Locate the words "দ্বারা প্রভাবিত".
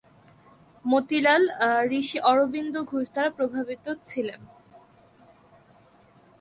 3.13-3.85